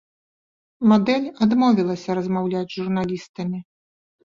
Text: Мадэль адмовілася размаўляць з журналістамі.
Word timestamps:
Мадэль 0.91 1.27
адмовілася 1.47 2.17
размаўляць 2.21 2.67
з 2.75 2.75
журналістамі. 2.81 3.65